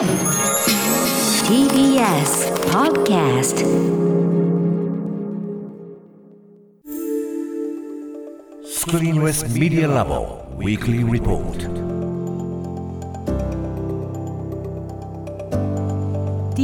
[0.00, 0.08] TBS
[2.72, 3.60] Podcast.
[8.64, 11.99] スクリーンレスメディアラボ Weekly Report.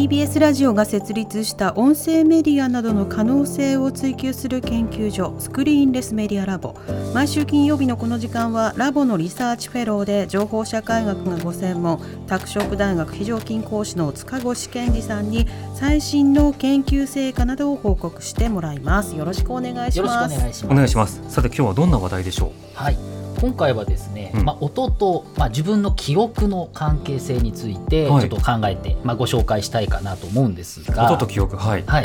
[0.07, 6.77] TBS ラジオが設立した音声メディアなどの可能性を追求する研究所スクリーンレスメディアラボ
[7.13, 20.73] 毎週金曜日のこの時間はラボのリサーチフェローで情報社会学がご専門拓殖大学非常勤講師の塚越健二さんに最新の研究成果などを報告してもらいますよろしくお願いしよろしくおます願いします。
[20.73, 21.21] お願いします。
[21.29, 23.26] さて今日はどんな話題でしょはい。
[23.41, 30.95] 今回はですね、うんまあ音とまあ自分の記憶の関係性についてちはいょっと考えて、まあご紹介したいかなと思うんですう。
[30.95, 31.85] が、音と記憶、はい。
[31.87, 32.05] はい。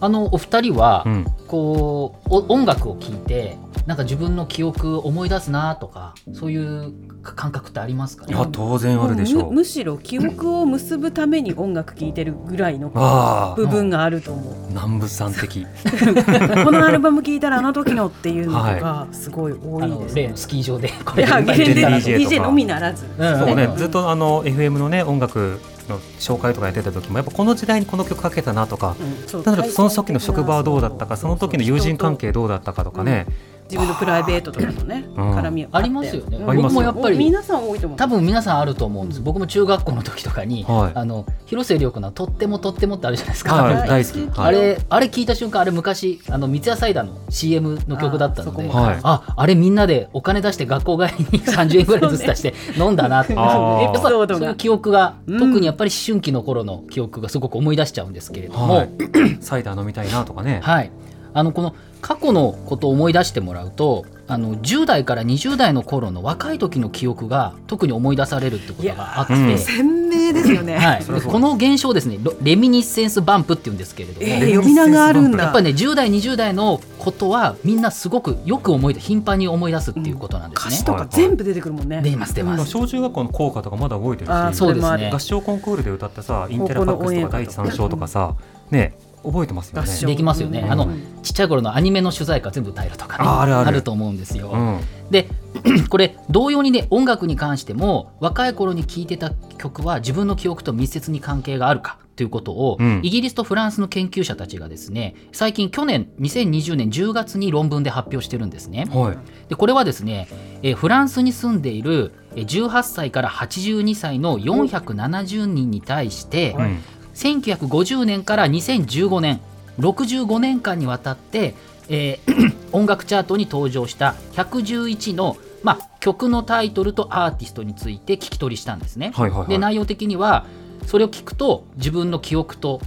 [0.00, 1.26] あのお二人は、うん。
[1.46, 8.34] こうお音楽を聴いてなんか自分の記憶を思い出すなとかそういう感覚ってありますかね？
[8.34, 9.44] いや当然あるでしょう。
[9.50, 15.66] むむしろ記憶を結ぶために音楽聴いてるぐらいのあ部分があると思うあ、南部さん的。
[16.64, 20.36] このアルバム聴いたらあの時のっていうのとかすごい多あいですねの例の。
[20.38, 21.86] スキー場でこいや、今ゲレンデ
[22.18, 23.04] DJ のみならず。
[23.18, 28.96] うんそうねう、んずっとあの FM のね音楽の紹介とかやってた時もやっぱこの時代にこの曲かけたなとか。
[29.26, 33.26] そう例えばその時の職場はどうだったか、その時の友人関係どうだったかとかね。
[33.64, 35.36] 自分のプライベートとかとね、うん。
[35.36, 36.38] 絡みありますよね。
[36.38, 37.98] 僕もやっぱり皆さん多いと思う。
[37.98, 40.92] 多分皆さんあると思うんです、僕も中学校の時とかに、はい。
[40.94, 44.30] あの広末涼子の「とってもとっても」ってあるじゃないですか、はい、はい大好き。
[44.36, 44.54] あはい。
[44.54, 55.38] れあれ聞いた瞬間あれ昔あの三ツ矢サイダーの CM の曲だったのであああれみんなでお金出して学校帰りに30円ぐらいずつ出して 飲んだなってやっぱそういう記憶が、うん。
[55.38, 58.90] 特にやっぱり思春期の頃の記憶がすごく思い出しちゃうんですけれども、はい。
[59.40, 60.60] サイダー飲みたいなとかね。
[60.62, 60.90] はい、
[61.34, 69.34] あのこの過去のことを思い出してもらうとあの10代から20代の頃の若い時の記憶が特に思い出されるってことがあって。
[69.34, 70.76] うん鮮明ですよね。
[70.76, 75.44] はい、この現象をですね reminiscence bump って言うんですけれども、えー、呼び名があるんだ。
[75.44, 80.84] やっぱりね10代20代のことはみんなすごくよく思い出頻繁に思い出すっていうことなんですね歌詞。
[80.84, 82.00] とか全部出てくるもんね。
[82.02, 82.70] 出ます出ます。
[82.70, 84.56] 小中学校の校歌とかまだ覚えてるし。
[84.56, 88.34] そうですね合唱コンクールで歌ったさインテラファックスとか第一三章とかさ
[88.70, 90.06] ね覚えてますよね。
[90.06, 90.60] できますよね。
[90.60, 90.70] うん。
[90.72, 90.88] あの
[91.22, 93.24] ちっちゃい頃のアニメの主題歌全部歌えるとかね。
[93.26, 93.82] ああるある。
[93.82, 94.50] と思うんですよ。
[94.52, 94.80] うん。
[95.10, 95.28] で
[95.88, 103.00] これ同様にね音楽に関しても若い頃に聴いてた曲は自分の記憶と密接に関係があるかということを、うん。
[103.02, 108.86] イギリスとフランスの研究者たちがですね最近去年2020年10月に論文で発表してるんですね。
[108.90, 109.18] はい。
[109.48, 110.28] でこれはですね、
[110.62, 116.78] えーフランスに住んでいるえー18歳から82歳の470人に対して、うん
[117.14, 119.40] 1950年から2015年
[119.78, 121.54] 65年間にわたって、
[121.88, 129.12] えー 音楽チャートに登場した111の、まあ、曲のタイトルとアーティストについて聞き取りしたんですね。
[129.14, 129.48] はいはいはい。
[129.48, 130.44] で内容的には
[130.86, 132.80] それを聞くと自分の記憶と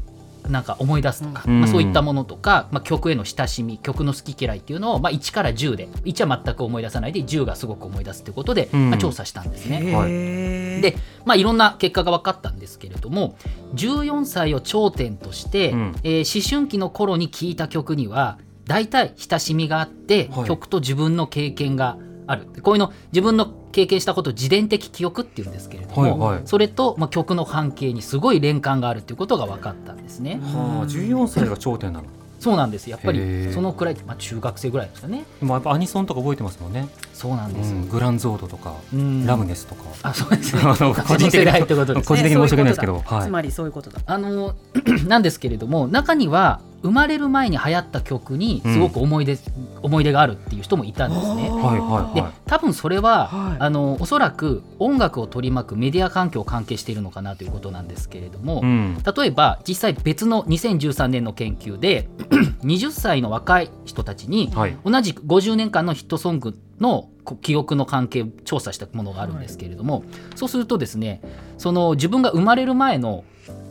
[0.49, 1.61] なんか思い出すとか、うん。
[1.61, 8.89] まあ、そういったものとか、まあ、曲への親しみ曲の好き嫌いっていうのを、まあ、1から10で1は全く思い出さないで10がすごく思い出すということで、うん。
[8.89, 10.81] まあ、調査したんですね。
[10.81, 13.38] で、まあ、いろんな結果が分かったんですけれども
[13.75, 15.95] 14歳を頂点として、うん。
[16.03, 20.47] えー思春期の頃に聴いた曲には大体親しみがあって、はい。
[20.47, 22.47] 曲と自分の経験がある。
[22.61, 26.41] こういうの自分の経験したことを自伝的記憶っていうんですけれども、はいはい。
[26.45, 30.39] それと、まあ、曲の関係にすごい連関があるということが分かったんですね。
[30.43, 32.07] はあ14歳が頂点なの
[32.39, 32.89] そうなんです。
[32.89, 35.25] やっぱりそのくらい、まあ、中学生ぐらいですよね。
[35.39, 36.87] でもやっぱアニソンとか覚えてますもんね。
[37.13, 37.89] そうなんです、うん。
[37.89, 39.25] グランゾードとかうん。
[39.25, 39.83] ラムネスとか。
[40.03, 40.61] あそうですね。
[40.65, 43.01] あの個人的世代にってことです個人的に申し訳ないですけど。
[43.05, 43.23] はい。
[43.23, 44.01] つまりそういうことだ。
[44.05, 44.55] あの
[45.07, 49.37] なんですけれども中には生まれる前に流行った曲にすごく思い出、
[49.81, 51.49] 思い出があるっていう人もいたんですね。
[51.49, 52.31] はいはいではい。
[52.45, 53.57] 多分それは、はい。
[53.59, 58.97] あのおそらく音楽を取り巻くメディア環境関係しているのかなということなんですけれども、うん。
[59.03, 62.07] 例えば実際別の2013年の研究で
[62.63, 64.77] 20歳の若い人たちにはい。
[64.85, 70.05] 同じく50年間のヒットソングのこ記憶の関係を調査したものがあるんですけれども、
[70.35, 71.21] そうするとですね
[71.57, 73.25] その自分が生まれる前の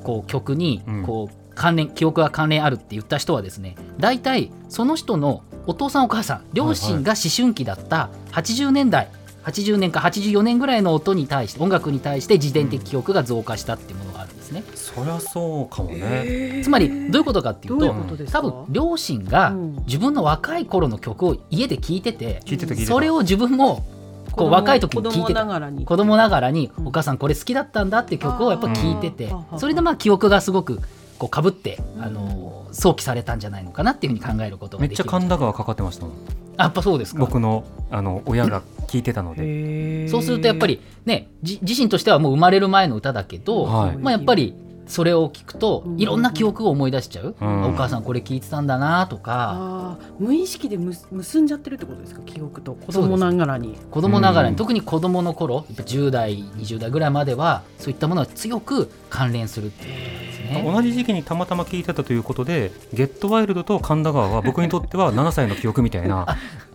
[0.04, 1.02] こう曲にうん。
[1.04, 9.10] こう関連記憶が関連あるって言った人はですね大体その人のお父さんお母さん両親が思春期だった80年代
[9.46, 14.64] 80年か84年ぐらいの音に対して音楽に対して自伝的記憶が増加したっていうものがあるんですね。
[14.74, 16.62] そりゃそうかもね。
[16.64, 17.94] つまりどういうことかっていうと
[18.32, 19.76] 多分両親がうん。
[19.86, 22.92] 自分の若い頃の曲を家で聴いてて、聞いてた聞いてた。
[22.92, 23.86] それを自分も
[24.32, 25.84] こう若い時に聴いて子供なたがらに。
[25.84, 26.88] 子供ながらにうん。
[26.88, 30.80] お母さんこれ好きだったんだって曲をやっぱ聴いててそれでまあ記憶がすごく
[31.16, 36.14] こうかぶって、あの想起されたんじゃないのかなっていうふうに考えることがめっちゃ神田川かかってましたもん。
[36.58, 37.20] あやっぱそうですか。
[37.20, 40.08] 僕のあの親が聞いてたので。
[40.08, 43.96] そうするとやっぱりねじ自身としてはもう生まれる前の歌だけど、はい。
[43.98, 44.54] まあ、やっぱり
[44.86, 46.00] それを聞くとうん。
[46.00, 47.64] いろんな記憶を思い出しちゃう、うん。
[47.64, 49.98] お母さんこれ聞いてたんだなとか。
[50.18, 52.22] 無意識でむ結んじゃってるってことですか？
[52.22, 52.72] 記憶と。
[52.74, 53.76] 子供ながらに。
[53.90, 54.56] 子供ながらに、うん。
[54.56, 59.94] 特に子供の頃やっぱ10代20代ぐらいまではそういったものは強く関連するっていう。
[59.94, 60.62] ことなんですね。
[60.64, 66.26] 同じ時期にたまたま聞いてたということでゲットワイルドと神田川は僕にとっては7歳の記憶みたいな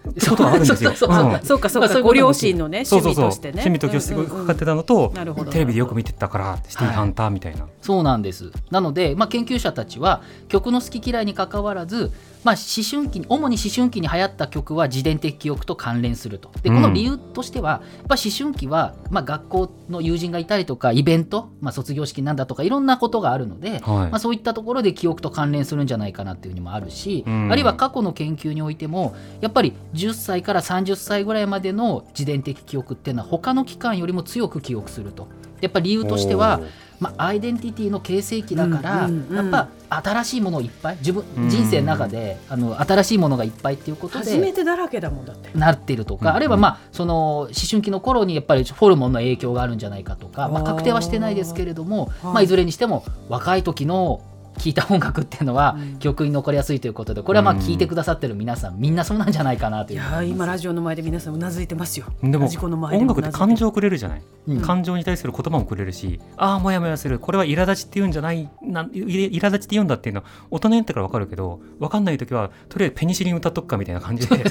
[0.04, 0.92] ことがあるんですよ。
[0.96, 1.32] そうそうそう。
[1.32, 1.40] うん。
[1.42, 2.02] そうかそうか。
[2.02, 3.64] ご両親のね趣味としてね。
[3.66, 5.14] 趣味としてかかってたのと、
[5.52, 8.52] テレビでよく見てたからシティーハンターみたいな、そうなんです。
[8.70, 12.12] なので、まあ、研究者たちは曲の好き嫌いにかかわらず、
[12.44, 16.52] まあ、思春期に主に思春期に流行った曲は自伝的記憶と関連すると。
[16.64, 23.80] でこの理由としては、やっぱ思春期は、まあ、学校の友人がいたりとかイベント、まあ、卒業式なんだとかいろんなことがあるので、はい。
[23.82, 27.52] まあ、そういったところで記憶と関連するんじゃないかなっていうのもあるし、うん。
[27.52, 35.28] あるいは過去の研究においてもやっぱり10歳から30歳ぐらいまでの自伝的記憶っていうのは他の期間よりも強く記憶すると。
[35.62, 36.60] やっぱり理由としては
[37.02, 45.50] まあ、アイデンティティの形成期だから、うんうんうんやっぱ新しいものをいっぱい自分うん人生の中であの新しいものがいっぱいっていうこと初めでてだらけだもんだって。
[45.58, 52.34] なっているとか、うんあるいはまあその思春期の頃にやっぱりホルモンの影響があるんじゃないかとか、まあ、確定はしてないですけれどもはい。
[52.34, 54.22] まあ、いずれにしても若い時の
[54.58, 56.00] 聴いた音楽っていうのはうん。
[56.00, 57.60] 記憶に残りやすいということでこれはまあうん。
[57.60, 62.08] 聞いてくださってる皆さんみんなそうなんじゃないかなといいうやー今ラジオの前で皆さんうなずいてますよ。
[62.24, 64.62] でも音楽って感情をくれるじゃない、うん。
[64.62, 67.20] 感情に対する言葉もくれるしああもやもやする。
[67.20, 68.50] これは苛立ちって言うんじゃない。
[68.62, 74.44] な苛立ちって言うんだっていうのは大人になってから分かるけど分かんない時はとりあえずペニシリン歌っとくかみたいな感じで。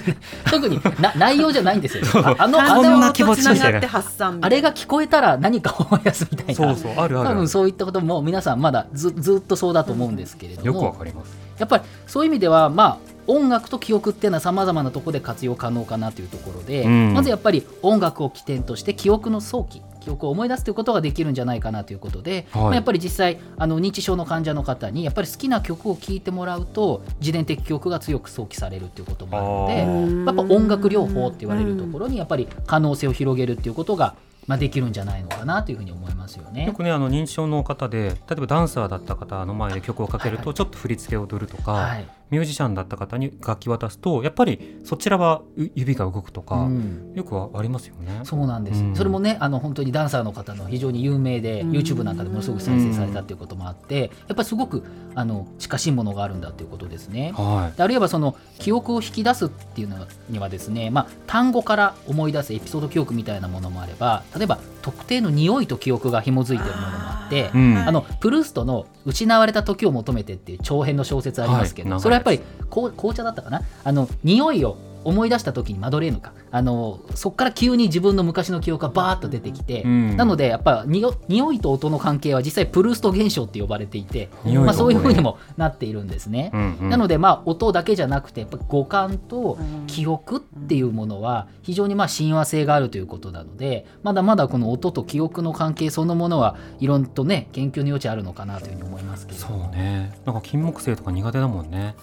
[0.51, 2.05] 特にな内容じゃないんですよ。
[2.15, 6.55] ああのあのな気持ちつながって発散あれが聞こえたら何か思い出すみたいな。
[6.55, 7.29] そうそうあるある。
[7.29, 11.37] 多分そういったことも皆さんまだずずっとそうだと思うんですけれどよくわもかります。
[11.59, 17.15] やっぱりそういう意味ではまあ音楽と記憶っていうのはさまざまなところで活用可能かなというところで、うん。
[17.15, 22.63] まずやっぱり音楽を起点として記憶の早期記憶を思い出すということができるんじゃないかなということで、はい。
[22.63, 34.15] まあやっぱり実際あの認知症の患者の方にやっぱり好きな曲を聴いてもらうと自伝的記憶が強く想起されるっていうこともあるのでやっぱ音楽療法って言われるところにやっぱり可能性を広げるっていうことが、
[34.47, 36.73] まあ、できるんじゃないのかなというふうに思いますよねよ。
[36.73, 47.13] くねあの認知症の方で例えばダンサーだった方の前で曲をかけるはいとちょっと振り付けを踊るとか、はいミュージシャンだった方に楽器渡すとやっぱりそちらはう指が動くとか、うん。
[47.15, 48.21] よくはありますよね。
[48.25, 48.97] そうなんです、うん。
[48.97, 51.71] それもねあの本当にダンサーの方の非常に有名で、うん。
[51.73, 54.85] YouTube なんかでものすごく再生されたっていうこともあってやっぱりすごく
[55.15, 57.33] あの近しいものがあるんだということですね。
[57.37, 57.77] はい。
[57.77, 67.51] であるいはその記憶を引き出すっていうのにはですね、まあ、単語から思い出すエピソード記憶みたいなものもあれば例えば特定の匂いと記憶が紐づいてるものもあって。
[67.55, 67.77] うん。
[67.77, 72.01] あのプルーストの「失われた時を求めて」っていう長編の小説ありますけど、はい。
[72.01, 73.63] それはやっぱりこう紅茶だったかな？
[73.85, 76.33] あの匂いを思い出した時にマドレーヌか。
[76.51, 80.17] あのそこから急に自分の昔の記憶がバーッと出てきて、うん。
[80.17, 86.51] なのでやっぱにお匂いと音の関係は実際プルースト現象って呼ばれていて、まあ、そういうふうにもなっているんですね。
[86.53, 86.91] うんうん。
[86.91, 99.47] なのでまあ音だけじゃなくてやっぱ五感と記憶っていうものは非常にまあ親和性があるということなのでまだまだこの音と記憶の関係そのものはいろんとね研究の余地あるのかなというふうに思いますけれど。
[99.47, 100.13] そうもね。
[100.25, 101.95] なんか金木犀とか苦手だもんね。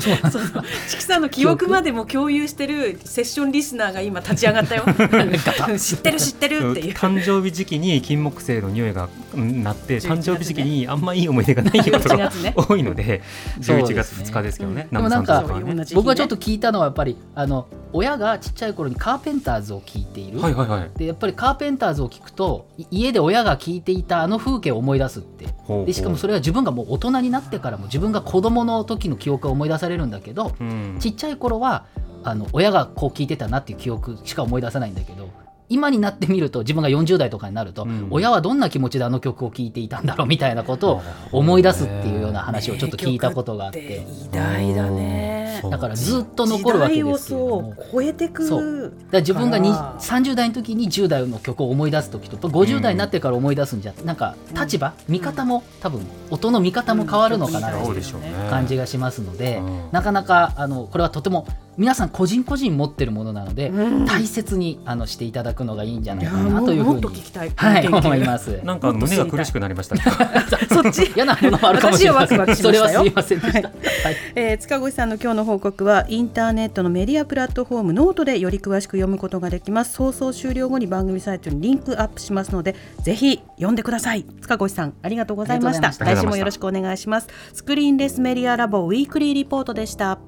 [0.00, 4.84] そうそうチキさんの記憶までも共有してるセッションリスナーが今立ち上がったよ。
[5.78, 6.94] 知ってる知ってるっていう。
[6.94, 12.54] 誕生日時期に金木犀の匂いがうんなって11誕生日時期にあんまいい思い出がないこと11が月ね。
[12.58, 13.22] 多いので
[13.60, 14.24] 11そうですね。
[14.24, 14.88] 月2日ですけどね。
[14.90, 14.96] うん。
[14.96, 15.84] でもなんかね。
[15.94, 20.98] 僕はちょっと聞いたのはやっぱりあの親がちっちゃい頃にカーペンターズを聞いている、はいはいはい。
[20.98, 25.46] でやっぱりカーペンターズを聞くとい家で親が聞いていたあの風景を思い出すって
[25.86, 30.96] でしかもそれは自分がもう大人になってからも自分が子供の時の記憶を思い出されるんだけどうん。
[31.00, 31.86] ちっちゃい頃は
[32.22, 35.28] あの親がこう聞いてたなっていう記憶しか思い出さないんだけど
[35.68, 38.08] 今になってみると自分が40代とかになると、うん。
[38.10, 41.02] 親はどんな気持ちであの曲を聴いていたんだろうみたいなことを
[41.32, 47.74] 思い出すっていうような話をちょっと聞いたことがあって偉大だねだからずっと残るわけですけれども。
[47.74, 48.92] そう超えてくそう。
[49.10, 58.04] だ自分がにあー30代の時に10代の曲を思い出す時と50代になってから思い出すんじゃなんか立場、見方も多分音の見方も変わるのかなという。
[58.50, 59.88] 感じがしますので、うん。
[59.92, 61.46] なかなかあのこれはとても
[61.76, 64.06] 皆さん個人個人持ってるものなので、うん。
[64.06, 66.94] 大切にあのしていただくのがいいんじゃないかなというふうに。
[66.94, 67.50] もっと聞きたい。
[67.54, 68.60] はい思います。
[68.64, 69.94] なんか胸が苦しくなりました。
[69.96, 70.02] ね。
[70.70, 71.12] そっち？
[71.14, 72.56] 嫌なものもあるかもしれません。
[72.56, 73.68] それはすいませんでした。
[73.68, 74.16] はい。
[74.34, 79.96] えー塚越さんの今日の報告はインターネットのメディアプラットフォームノートでより詳しく読むことができます。
[79.98, 84.24] 放送終了後に番組サイトにリンクアップしますのでぜひ読んでください。
[84.42, 85.92] 塚越さんありがとうございました。
[86.04, 87.28] 来週もよろしくお願いします。
[87.52, 90.18] スクリーンレスメディアラボ Weekly Report でした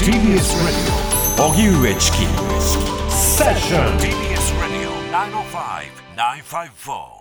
[0.00, 0.96] TBS Radio
[1.36, 2.16] 荻上チキ
[3.10, 4.88] セッション TBS Radio
[6.16, 7.19] 905-954